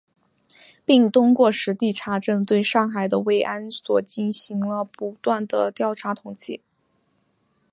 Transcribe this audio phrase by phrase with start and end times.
[0.83, 6.61] 并通过实地查证，对上海的慰安所进行了不断地调查统计